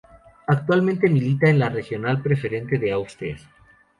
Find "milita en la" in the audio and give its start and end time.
1.11-1.69